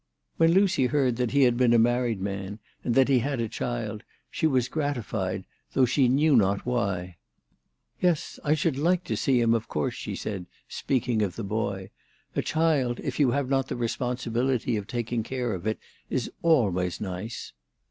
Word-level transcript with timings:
When 0.37 0.51
Lucy 0.53 0.87
heard 0.87 1.17
that 1.17 1.29
he 1.29 1.43
had 1.43 1.57
been 1.57 1.73
a 1.73 1.77
married 1.77 2.19
man 2.19 2.57
and 2.83 2.95
that 2.95 3.07
he 3.07 3.19
had 3.19 3.39
a 3.39 3.47
child 3.47 4.01
she 4.31 4.47
was 4.47 4.67
gratified, 4.67 5.45
though 5.73 5.85
she 5.85 6.07
290 6.07 6.17
THE 6.39 6.41
TELEGRAPH 6.41 6.41
GIRL. 6.65 6.73
knew 6.73 6.81
not 6.81 6.87
why." 6.89 7.17
Yes, 8.01 8.39
I 8.43 8.55
should 8.55 8.79
like 8.79 9.03
to 9.03 9.15
see 9.15 9.39
him 9.39 9.53
of 9.53 9.67
course," 9.67 9.93
she 9.93 10.15
said, 10.15 10.47
speaking 10.67 11.21
of 11.21 11.35
the 11.35 11.43
boy." 11.43 11.91
A 12.35 12.41
child, 12.41 12.99
if 13.03 13.19
you 13.19 13.29
have 13.29 13.47
not 13.47 13.67
the 13.67 13.75
responsibility 13.75 14.75
of 14.75 14.87
taking 14.87 15.21
care 15.21 15.53
of 15.53 15.67
it, 15.67 15.77
is 16.09 16.31
always 16.41 16.99
nice." 16.99 17.53